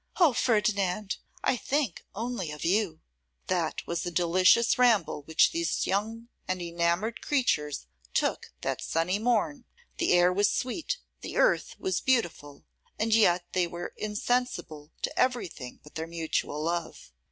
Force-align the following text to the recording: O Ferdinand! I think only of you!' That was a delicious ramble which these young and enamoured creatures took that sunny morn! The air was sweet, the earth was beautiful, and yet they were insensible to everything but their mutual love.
O 0.19 0.33
Ferdinand! 0.33 1.17
I 1.43 1.55
think 1.55 2.03
only 2.15 2.49
of 2.49 2.65
you!' 2.65 3.01
That 3.45 3.85
was 3.85 4.03
a 4.03 4.09
delicious 4.09 4.79
ramble 4.79 5.21
which 5.25 5.51
these 5.51 5.85
young 5.85 6.29
and 6.47 6.59
enamoured 6.59 7.21
creatures 7.21 7.85
took 8.15 8.51
that 8.61 8.81
sunny 8.81 9.19
morn! 9.19 9.65
The 9.99 10.13
air 10.13 10.33
was 10.33 10.49
sweet, 10.51 10.97
the 11.19 11.37
earth 11.37 11.75
was 11.77 12.01
beautiful, 12.01 12.65
and 12.97 13.13
yet 13.13 13.45
they 13.53 13.67
were 13.67 13.93
insensible 13.95 14.91
to 15.03 15.19
everything 15.19 15.79
but 15.83 15.93
their 15.93 16.07
mutual 16.07 16.63
love. 16.63 17.11